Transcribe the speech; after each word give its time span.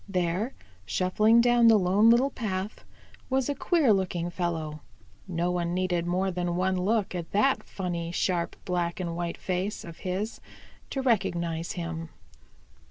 There, 0.09 0.55
shuffling 0.83 1.41
down 1.41 1.67
the 1.67 1.77
Lone 1.77 2.09
Little 2.09 2.31
Path, 2.31 2.85
was 3.29 3.49
a 3.49 3.53
queer 3.53 3.93
looking 3.93 4.31
fellow. 4.31 4.81
No 5.27 5.51
one 5.51 5.75
needed 5.75 6.07
more 6.07 6.31
than 6.31 6.55
one 6.55 6.75
look 6.75 7.13
at 7.13 7.31
that 7.33 7.61
funny, 7.61 8.11
sharp, 8.11 8.55
black 8.65 8.99
and 8.99 9.15
white 9.15 9.37
face 9.37 9.83
of 9.85 9.99
his 9.99 10.41
to 10.89 11.03
recognize 11.03 11.73
him. 11.73 12.09